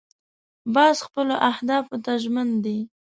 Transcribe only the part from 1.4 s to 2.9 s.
اهدافو ته ژمن دی